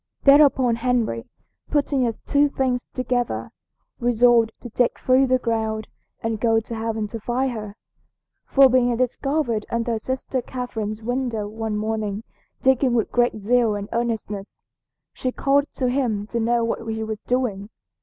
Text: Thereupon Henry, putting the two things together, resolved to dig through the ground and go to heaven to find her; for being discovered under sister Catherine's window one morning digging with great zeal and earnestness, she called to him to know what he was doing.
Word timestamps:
Thereupon 0.23 0.77
Henry, 0.77 1.27
putting 1.69 2.05
the 2.05 2.13
two 2.25 2.49
things 2.49 2.87
together, 2.91 3.51
resolved 3.99 4.51
to 4.61 4.69
dig 4.69 4.97
through 4.97 5.27
the 5.27 5.37
ground 5.37 5.87
and 6.23 6.39
go 6.39 6.59
to 6.59 6.73
heaven 6.73 7.07
to 7.09 7.19
find 7.19 7.51
her; 7.51 7.75
for 8.43 8.67
being 8.67 8.97
discovered 8.97 9.63
under 9.69 9.99
sister 9.99 10.41
Catherine's 10.41 11.03
window 11.03 11.47
one 11.47 11.77
morning 11.77 12.23
digging 12.63 12.95
with 12.95 13.11
great 13.11 13.35
zeal 13.37 13.75
and 13.75 13.89
earnestness, 13.91 14.63
she 15.13 15.31
called 15.31 15.65
to 15.75 15.87
him 15.87 16.25
to 16.29 16.39
know 16.39 16.63
what 16.63 16.83
he 16.91 17.03
was 17.03 17.21
doing. 17.21 17.69